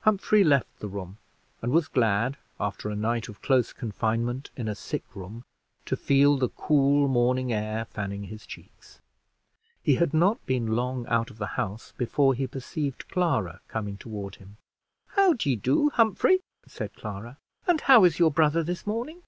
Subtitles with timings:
[0.00, 1.18] Humphrey left the room,
[1.60, 5.44] and was glad, after a night of close confinement in a sick room,
[5.84, 9.00] to feel the cool morning air fanning his cheeks.
[9.82, 14.36] He had not been long out of the house before he perceived Clara coming toward
[14.36, 14.56] him.
[15.08, 19.20] "How d'ye do, Humphrey?" said Clara; "and how is your brother this morning?"